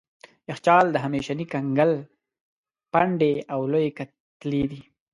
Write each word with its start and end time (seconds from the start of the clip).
یخچال 0.49 0.85
د 0.91 0.95
همیشني 1.05 1.45
کنګل 1.53 1.91
پنډې 2.91 3.33
او 3.53 3.59
لويې 3.71 3.91
کتلې 3.97 4.63
دي. 4.71 4.81